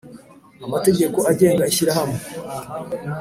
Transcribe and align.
amategeko 0.65 1.19
agenga 1.31 1.63
ishyirahamwe 1.71 2.19